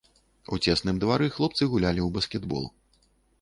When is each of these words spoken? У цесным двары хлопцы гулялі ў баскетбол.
У 0.55 0.57
цесным 0.71 1.01
двары 1.03 1.27
хлопцы 1.35 1.67
гулялі 1.75 2.01
ў 2.03 2.09
баскетбол. 2.17 2.67